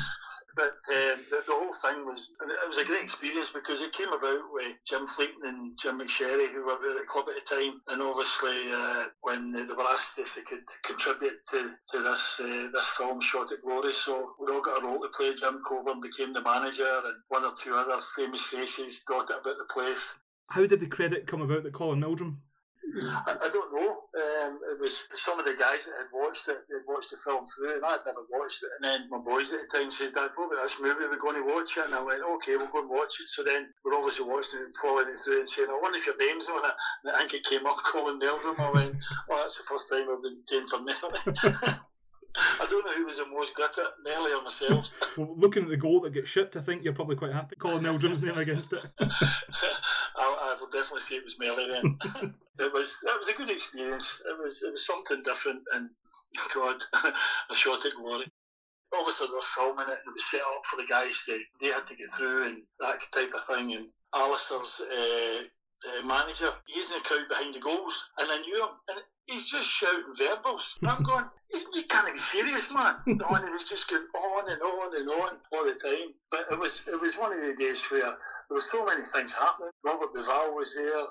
[0.54, 4.12] But um, the, the, whole thing was, it was a great experience because it came
[4.12, 7.80] about with Jim Fleeting and Jim McSherry, who were at the club at the time.
[7.88, 12.68] And obviously, uh, when they were asked if they could contribute to, to this uh,
[12.72, 15.32] this film, Shot at Glory, so we all got a role to play.
[15.34, 19.66] Jim Coburn became the manager, and one or two other famous faces dotted about the
[19.70, 20.18] place.
[20.48, 22.42] How did the credit come about that Colin Meldrum
[23.00, 23.88] I, I, don't know.
[23.88, 27.44] Um, it was some of the guys that had watched it, they'd watched the film
[27.46, 28.70] through, and I'd never watched it.
[28.76, 31.48] And then my boys at the time says, Dad, probably this movie we're going to
[31.54, 31.86] watch it.
[31.86, 33.28] And I went, okay, we'll go and watch it.
[33.28, 36.06] So then we're obviously watching it and following it through and saying, I wonder if
[36.06, 36.76] your name's on it.
[37.04, 38.60] And I think it came up Colin Meldrum.
[38.60, 38.96] I went,
[39.30, 41.72] oh, that's the first time I've been taken for Nelly.
[42.34, 44.90] I don't know who was the most gutted, Nelly or myself.
[45.18, 47.84] well, looking at the goal that gets shipped, I think you're probably quite happy Colin
[47.84, 48.82] Meldrum's name against it.
[50.16, 51.98] I, I will definitely say it was Melly then.
[52.58, 54.22] it was it was a good experience.
[54.28, 55.88] It was it was something different, and
[56.54, 56.76] God,
[57.50, 58.26] a shot at glory.
[58.94, 61.86] Obviously, they're filming it, and it was set up for the guys to they had
[61.86, 63.74] to get through and that type of thing.
[63.74, 65.42] And Alistair's uh,
[65.88, 69.50] uh, manager, he's in the crowd behind the goals, and I knew him, and he's
[69.50, 70.76] just shouting verbals.
[70.80, 71.24] And I'm going,
[71.74, 72.96] you can't be serious, man.
[73.06, 76.14] and he was just going on and on and on all the time.
[76.30, 79.34] But it was it was one of the days where there were so many things
[79.34, 79.70] happening.
[79.84, 81.04] Robert Duvall was there.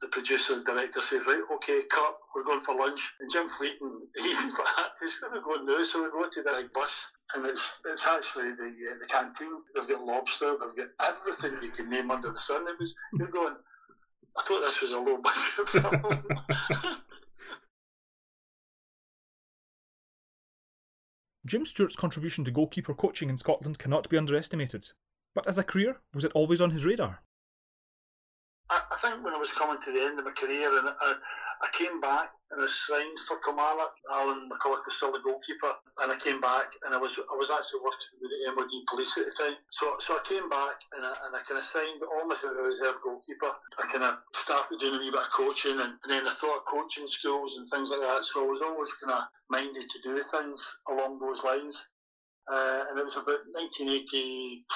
[0.00, 3.12] The producer and director says, right, okay, cut, we're going for lunch.
[3.20, 6.56] And Jim Fleeting, he's like, he's going to go now, so we go to the
[6.58, 7.12] big bus.
[7.34, 9.60] And it's it's actually the uh, the canteen.
[9.74, 12.66] They've got lobster, they've got everything you can name under the sun.
[12.66, 13.56] It was, you're going,
[14.38, 17.02] I thought this was a low budget film.
[21.46, 24.92] Jim Stewart's contribution to goalkeeper coaching in Scotland cannot be underestimated.
[25.34, 27.22] But as a career, was it always on his radar?
[28.70, 31.14] I, I think when I was coming to the end of my career and I,
[31.62, 33.94] I came back and I signed for Kilmarnock.
[34.10, 35.70] Alan McCulloch was still the goalkeeper,
[36.02, 39.18] and I came back and I was I was actually working with the MOD police
[39.18, 39.58] at the time.
[39.70, 42.62] So so I came back and I, and I kind of signed almost as a
[42.62, 43.50] reserve goalkeeper.
[43.78, 46.62] I kind of started doing a wee bit of coaching, and, and then I thought
[46.62, 48.22] of coaching schools and things like that.
[48.22, 50.58] So I was always kind of minded to do things
[50.90, 51.90] along those lines.
[52.50, 54.66] Uh, and it was about 1986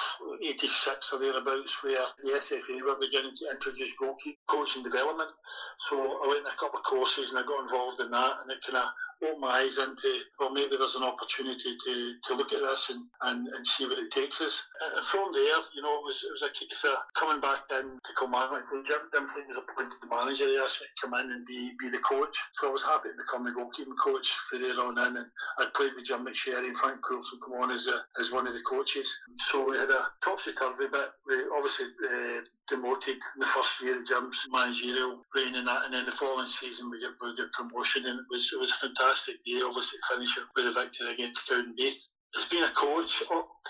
[1.11, 5.29] or thereabouts where the SFA were beginning to introduce goalkeeper coaching development.
[5.77, 8.63] So I went a couple of courses and I got involved in that, and it
[8.63, 8.87] kind of
[9.19, 10.07] opened my eyes into
[10.39, 13.99] well, maybe there's an opportunity to, to look at this and, and, and see what
[13.99, 14.65] it takes us.
[14.79, 17.99] And from there, you know, it was it was a case of coming back in
[17.99, 18.71] to Kilmarnock.
[18.71, 21.43] When Jim, Jim Fleet was appointed the manager, he asked me to come in and
[21.45, 22.37] be, be the coach.
[22.53, 25.27] So I was happy to become the goalkeeping coach for there on in, and
[25.59, 28.47] I'd played with Jim McSherry and Frank Coulson come on on as a, as one
[28.47, 29.09] of the coaches.
[29.37, 31.09] So we had a topsy turvy bit.
[31.27, 36.05] We obviously uh, demoted the first year of Jim's managerial reign and that, and then
[36.05, 39.37] the following season we got we got promotion, and it was it was a fantastic
[39.45, 39.65] year.
[39.65, 43.23] Obviously, finish it with a victory against Cowdenbeath as being a coach,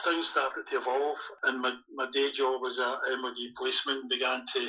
[0.04, 4.60] things started to evolve, and my, my day job as a MOD policeman began to,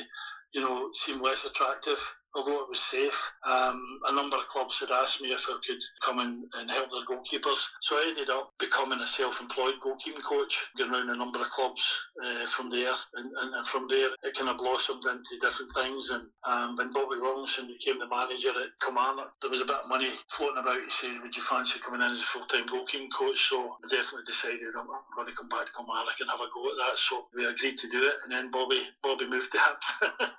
[0.53, 1.97] you know, seem less attractive
[2.37, 3.31] although it was safe.
[3.43, 6.91] Um, a number of clubs had asked me if I could come in and help
[6.91, 7.65] their goalkeepers.
[7.81, 11.81] So I ended up becoming a self-employed goalkeeping coach, going around a number of clubs
[12.23, 12.93] uh, from there.
[13.15, 16.09] And, and, and, from there, it kind of blossomed into different things.
[16.11, 19.89] And um, when Bobby Williamson became the manager at Kilmarnock, there was a bit of
[19.89, 20.77] money floating about.
[20.77, 23.49] He said, would you fancy coming in as a full-time goalkeeping coach?
[23.49, 26.47] So I definitely decided I'm, I'm going to come back to Kilmarnock and have a
[26.53, 26.97] go at that.
[26.97, 28.15] So we agreed to do it.
[28.23, 29.81] And then Bobby Bobby moved out.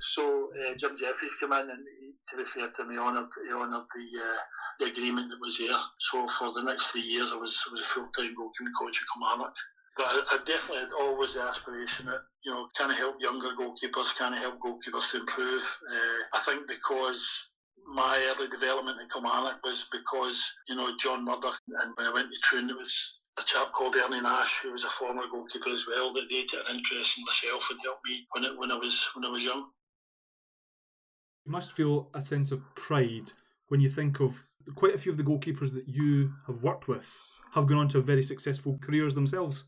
[0.00, 3.28] so uh, Jim Jeffries he's come in and he, to be fair to me, honoured
[3.44, 4.38] he honoured the uh,
[4.80, 5.76] the agreement that was there.
[5.98, 9.08] So for the next three years, I was was a full time goalkeeping coach at
[9.12, 9.54] Kilmarnock.
[9.96, 13.48] But I, I, definitely had always the aspiration that you know can I help younger
[13.60, 15.62] goalkeepers, can I help goalkeepers to improve.
[15.90, 17.50] Uh, I think because
[17.86, 22.28] my early development at Kilmarnock was because you know John Murdoch, and when I went
[22.32, 25.86] to Troon, there was a chap called Ernie Nash, who was a former goalkeeper as
[25.86, 28.76] well, that they took an interest in myself and helped me when, it, when I
[28.76, 29.70] was when I was young.
[31.48, 33.32] You must feel a sense of pride
[33.68, 34.36] when you think of
[34.76, 37.10] quite a few of the goalkeepers that you have worked with
[37.54, 39.64] have gone on to very successful careers themselves.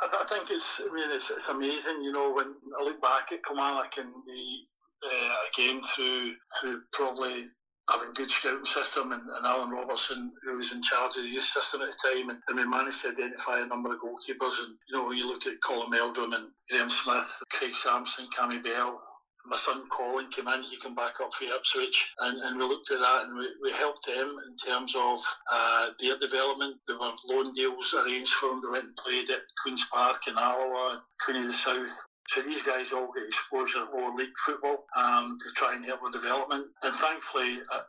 [0.00, 3.02] I, th- I think it's, I mean, it's, it's amazing, you know, when I look
[3.02, 4.42] back at Kilmarnock and the,
[5.04, 7.46] uh, again, through, through probably
[7.90, 11.30] having a good scouting system and, and, Alan Robertson who was in charge of the
[11.30, 14.62] youth system at the time and, and, we managed to identify a number of goalkeepers
[14.62, 18.62] and you know when you look at Colin Meldrum and Graham Smith, Craig Samson, Cammy
[18.62, 19.02] Bell
[19.46, 22.90] my son Colin came in, he came back up for Ipswich, and, and we looked
[22.90, 25.18] at that and we, we helped them in terms of
[25.50, 26.76] uh, their development.
[26.86, 28.60] There were loan deals arranged for them.
[28.62, 32.06] They went and played at Queen's Park in Alloa, Queen of the South.
[32.28, 36.00] So these guys all get exposure to lower league football um, to try and help
[36.02, 36.66] their development.
[36.82, 37.80] And thankfully, uh,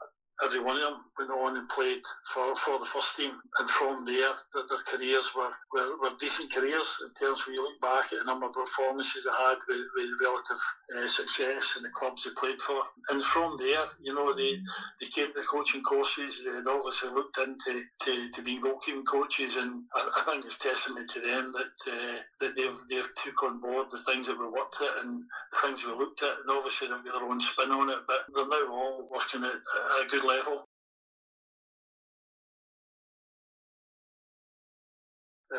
[0.43, 2.03] every one of them went on and played
[2.34, 3.32] for, for the first team.
[3.32, 7.63] And from there, their, their careers were, were, were, decent careers in terms when you
[7.63, 10.62] look back at the number of performances they had with, with relative
[10.97, 12.82] uh, success in the clubs they played for.
[13.10, 14.53] And from there, you know, they,
[14.99, 16.43] they came to the coaching courses.
[16.43, 19.58] They had obviously looked into to, to being goalkeeping coaches.
[19.58, 23.60] And I, I think it's testament to them that uh, that they've, they've took on
[23.60, 26.43] board the things that we worked at and the things we looked at.
[26.43, 29.62] And obviously they've got their own spin on it, but they're now all working at
[30.03, 30.33] a good level.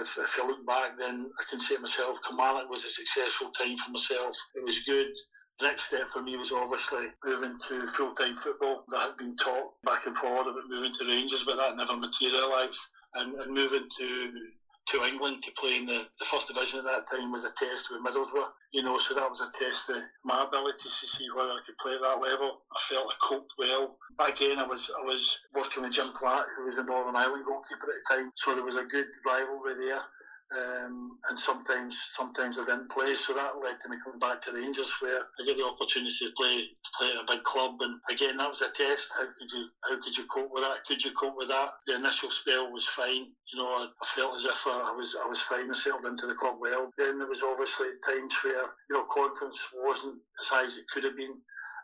[0.01, 3.51] If, if I look back, then I can say to myself, Kilmarnock was a successful
[3.51, 4.35] time for myself.
[4.55, 5.15] It was good.
[5.61, 8.85] The next step for me was obviously moving to full time football.
[8.89, 12.81] That had been talked back and forward about moving to Rangers, but that never materialised.
[13.15, 14.33] And, and moving to
[14.87, 17.91] to England to play in the, the first division at that time was a test
[17.91, 18.49] with Middlesbrough.
[18.73, 21.79] You know, so that was a test of my abilities to see whether I could
[21.79, 22.63] play at that level.
[22.75, 23.97] I felt I coped well.
[24.19, 27.87] Then, I was I was working with Jim Platt, who was the Northern Ireland goalkeeper
[27.87, 30.01] at the time, so there was a good rivalry there.
[30.55, 34.53] Um, and sometimes sometimes I didn't play, so that led to me coming back to
[34.53, 37.81] Rangers, where I get the opportunity to play to play at a big club.
[37.81, 39.13] And again, that was a test.
[39.19, 40.85] How could you how could you cope with that?
[40.87, 41.71] Could you cope with that?
[41.87, 43.35] The initial spell was fine.
[43.53, 45.71] You know, I, I felt as if I, I, was I was fine.
[45.71, 46.93] I settled into the club well.
[46.99, 51.05] Then there was obviously times where you know confidence wasn't as high as it could
[51.05, 51.35] have been.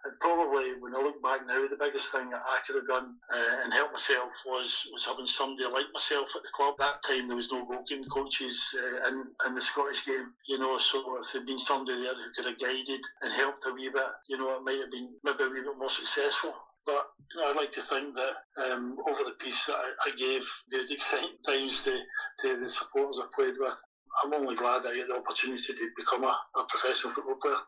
[0.04, 3.16] And probably when I look back now, the biggest thing that I could have done
[3.28, 6.74] uh, and helped myself was was having somebody like myself at the club.
[6.78, 10.78] That time there was no goalkeeping coaches uh, in, in the Scottish game, you know.
[10.78, 14.08] So if there'd been somebody there who could have guided and helped a wee bit,
[14.28, 16.54] you know, it might have been maybe a wee bit more successful.
[16.86, 18.34] But you know, I'd like to think that
[18.72, 21.92] um, over the piece that I, I gave good, exciting times to,
[22.40, 23.76] to the supporters I played with,
[24.24, 27.60] I'm only glad I get the opportunity to become a, a professional football player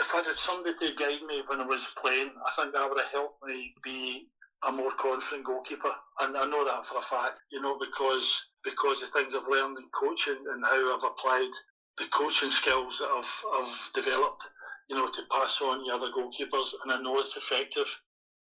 [0.00, 2.98] if I had somebody to guide me when I was playing, I think that would
[2.98, 4.28] have helped me be
[4.68, 5.92] a more confident goalkeeper.
[6.20, 9.78] And I know that for a fact, you know, because because the things I've learned
[9.78, 11.50] in coaching and how I've applied
[11.98, 14.50] the coaching skills that I've, I've developed,
[14.90, 16.74] you know, to pass on to other goalkeepers.
[16.82, 17.86] And I know it's effective.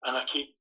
[0.05, 0.55] And I keep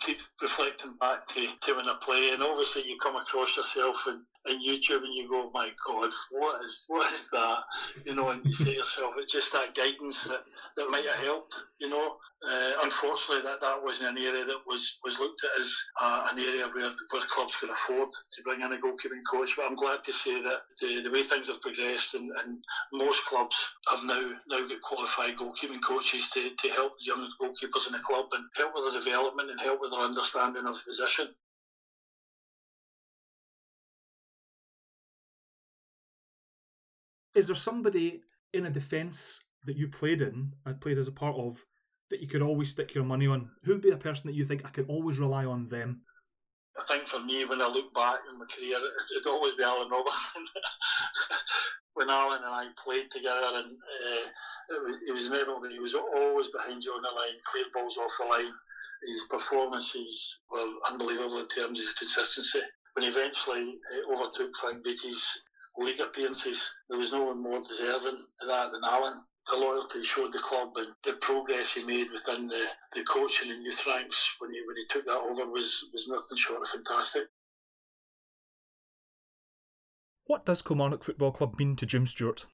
[0.00, 2.30] keep reflecting back to, to when I play.
[2.32, 6.62] And obviously, you come across yourself in, in YouTube and you go, my God, what
[6.62, 7.58] is what is that?
[8.04, 10.44] You know, and you say to yourself, it's just that guidance that,
[10.76, 12.16] that might have helped, you know.
[12.46, 16.38] Uh, unfortunately, that, that wasn't an area that was, was looked at as uh, an
[16.38, 19.56] area where, where clubs could afford to bring in a goalkeeping coach.
[19.56, 22.58] But I'm glad to say that the, the way things have progressed and, and
[22.92, 23.56] most clubs
[23.90, 28.26] have now now got qualified goalkeeping coaches to, to help young goalkeepers in the club
[28.32, 31.28] and help with their development and help with their understanding of the position.
[37.34, 38.22] Is there somebody
[38.52, 41.62] in a defence that you played in, I played as a part of,
[42.10, 43.50] that you could always stick your money on?
[43.64, 46.02] Who would be a person that you think I could always rely on them?
[46.78, 48.78] I think for me, when I look back in my career,
[49.16, 50.44] it'd always be Alan Robertson.
[51.94, 55.68] when Alan and I played together, and uh, it, was, memorable.
[55.70, 58.52] He was always behind you on the line, clear balls off the line.
[59.06, 62.60] His performances were unbelievable in terms of consistency.
[62.94, 65.42] When he eventually uh, overtook Frank Beattie's
[65.78, 69.14] league appearances, there was no one more deserving of that than Alan.
[69.50, 73.50] The loyalty he showed the club and the progress he made within the, the coaching
[73.50, 76.68] and youth ranks when he when he took that over was, was nothing short of
[76.68, 77.24] fantastic.
[80.26, 82.46] What does Kilmarnock Football Club mean to Jim Stewart?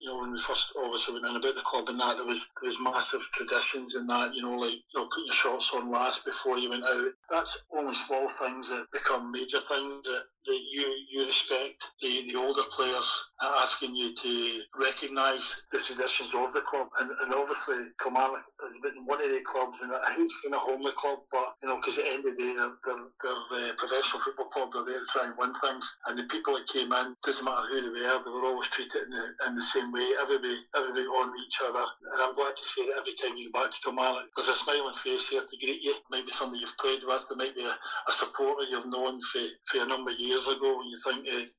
[0.00, 2.48] You know, when we first obviously went in about the club and that, there was
[2.60, 5.90] there was massive traditions and that, you know, like you know, putting your shorts on
[5.90, 7.12] last before you went out.
[7.30, 12.38] That's only small things that become major things that that you you respect the, the
[12.38, 13.30] older players
[13.60, 19.04] asking you to recognise the traditions of the club and, and obviously Kilmarnock has been
[19.04, 22.04] one of the clubs and it's kind of homely club but you know because at
[22.04, 25.12] the end of the day they're, they're, they're a professional football club they're there to
[25.12, 28.22] try and win things and the people that came in doesn't matter who they were
[28.24, 31.84] they were always treated in the, in the same way everybody everybody on each other.
[32.12, 34.56] And I'm glad to say that every time you go back to Kilmarnock there's a
[34.56, 35.94] smiling face here to greet you.
[36.10, 37.26] Maybe somebody you've played with.
[37.28, 40.78] There might be a, a supporter you've known for, for a number of years ago.
[40.78, 41.50] When you think of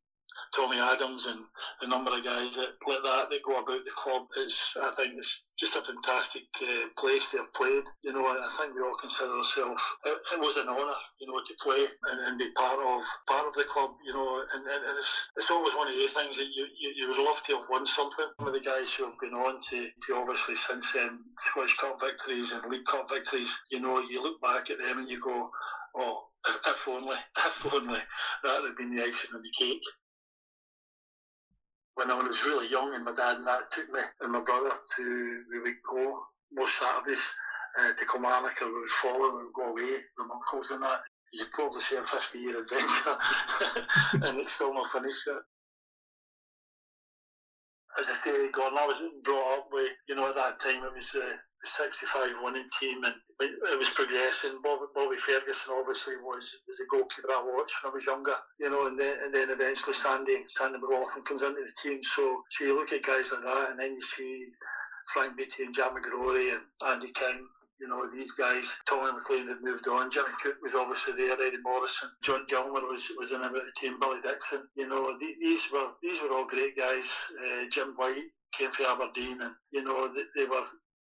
[0.56, 1.40] Tommy Adams and
[1.82, 4.28] the number of guys that like that that go about the club.
[4.38, 7.84] It's I think it's just a fantastic uh, place to have played.
[8.04, 9.82] You know, I think we all consider ourselves.
[10.06, 13.48] It, it was an honour, you know, to play and, and, be part of part
[13.48, 13.92] of the club.
[14.06, 17.08] You know, and, and it's it's always one of the things that you, you, you
[17.10, 18.26] would love to have won something.
[18.40, 22.00] Some of the guys who have gone on to, to obviously since then Scottish Cup
[22.00, 23.62] victories and League Cup victories.
[23.72, 25.50] You know, you look back at them and you go,
[25.96, 26.24] oh
[26.68, 28.00] if only, if only
[28.44, 29.84] that had been the icing on the cake.
[32.02, 34.72] When I was really young and my dad and that took me and my brother
[34.98, 36.20] to, we would go
[36.52, 37.34] most Saturdays
[37.80, 41.02] uh, to Kilmarnock or we would follow and go away with my uncles and that.
[41.32, 45.44] You would probably say a 50 year adventure and it's still not finished yet
[48.00, 50.94] as I say, Gordon, I was brought up with, you know, at that time it
[50.94, 54.60] was uh, 65 winning team and it was progressing.
[54.64, 58.70] Bobby, Bobby Ferguson obviously was, was a goalkeeper I watched when I was younger, you
[58.70, 62.04] know, and then, and then eventually Sandy, Sandy McLaughlin comes into the team.
[62.04, 64.48] So, so you look at guys like that and then you see
[65.14, 67.48] Frank Beattie and Jack McGrory and Andy King,
[67.80, 71.58] you know, these guys, Tommy McLean had moved on, Jimmy Cook was obviously there, Eddie
[71.64, 75.88] Morrison, John Gilmour was, was in about the team, Billy Dixon, you know, these were
[76.02, 77.32] these were all great guys.
[77.42, 80.62] Uh, Jim White came from Aberdeen and, you know, they were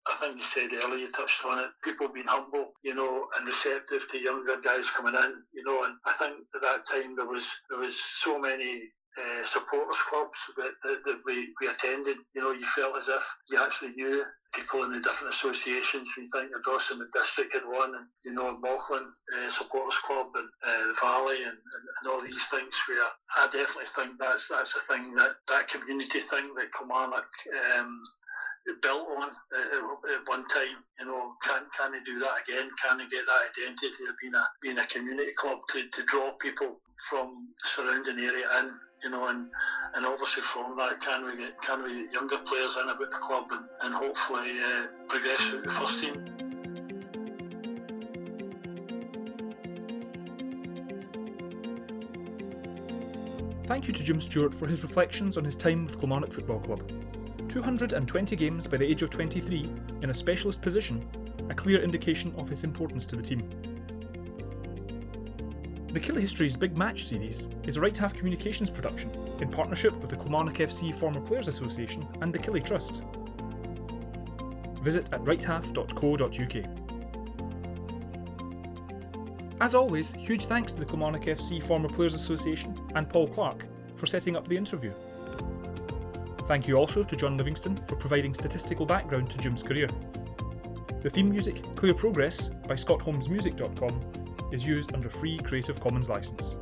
[0.08, 3.48] I think you said earlier, you touched on it, people being humble, you know, and
[3.48, 7.26] receptive to younger guys coming in, you know, and I think at that time there
[7.26, 8.82] was there was so many
[9.18, 13.24] uh, supporters clubs that, that, that, we, we attended, you know, you felt as if
[13.50, 14.22] you actually knew
[14.56, 16.16] people in the different associations.
[16.18, 20.50] You think of Dawson District had one, and you know, Mauchline uh, Supporters Club and
[20.64, 22.76] uh, the Valley, and, and, and, all these things.
[22.88, 23.04] Where
[23.38, 27.28] I definitely think that's that's a thing that that community thing that Kilmarnock
[27.78, 28.02] um,
[28.82, 30.82] built on uh, at one time.
[31.00, 32.70] You know, can can they do that again?
[32.82, 36.32] Can they get that identity of being a being a community club to, to draw
[36.42, 38.72] people from the surrounding area in?
[39.04, 39.48] You know, and
[39.96, 43.18] and obviously from that, can we get can we get younger players in about the
[43.18, 46.36] club and, and hopefully uh, progress through the first team.
[53.68, 56.84] Thank you to Jim Stewart for his reflections on his time with Kilmarnock Football Club.
[57.48, 59.70] 220 games by the age of 23
[60.02, 61.08] in a specialist position,
[61.50, 63.50] a clear indication of his importance to the team.
[65.96, 70.10] The Killie History's Big Match series is a right half communications production in partnership with
[70.10, 73.02] the Kilmarnock FC Former Players Association and the Killie Trust.
[74.82, 76.86] Visit at righthalf.co.uk.
[79.62, 83.64] As always, huge thanks to the Kilmarnock FC Former Players Association and Paul Clark
[83.96, 84.92] for setting up the interview.
[86.48, 89.88] Thank you also to John Livingston for providing statistical background to Jim's career.
[91.02, 94.02] The theme music, Clear Progress, by ScottHolmesMusic.com,
[94.52, 96.58] is used under free Creative Commons license.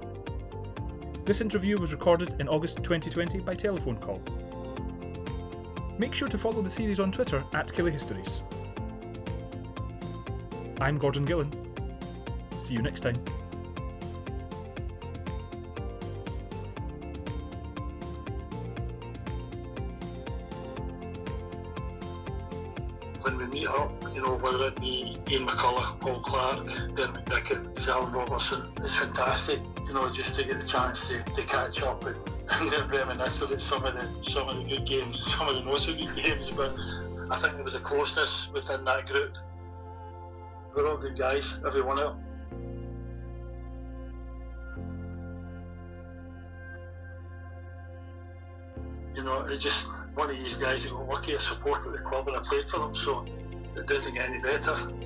[1.25, 4.21] This interview was recorded in August 2020 by telephone call.
[5.97, 8.41] Make sure to follow the series on Twitter at Killie Histories.
[10.81, 11.49] I'm Gordon Gillen.
[12.57, 13.15] See you next time.
[24.61, 28.71] It be Ian McCulloch, Paul Clark, Dermot Dickon, Alan Robertson.
[28.77, 32.15] It's fantastic, you know, just to get the chance to, to catch up and,
[32.73, 35.79] and reminisce about some of the some of the good games, some of the not
[35.79, 36.49] so good games.
[36.51, 36.75] But
[37.31, 39.35] I think there was a closeness within that group.
[40.75, 42.23] They're all good guys, every one of them.
[49.15, 51.99] You know, it's just one of these guys who got lucky, a supporter of the
[51.99, 53.25] club, and I played for them, so
[53.75, 55.02] it doesn't get any better.